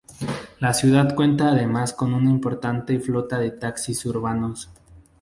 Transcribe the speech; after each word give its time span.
La 0.59 0.73
ciudad 0.73 1.13
cuenta 1.13 1.51
además 1.51 1.93
con 1.93 2.15
una 2.15 2.31
importante 2.31 2.99
flota 2.99 3.37
de 3.37 3.51
taxis 3.51 4.03
urbanos. 4.07 4.71